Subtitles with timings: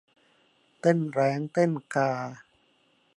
[0.79, 2.11] เต้นแร้งเต้นกา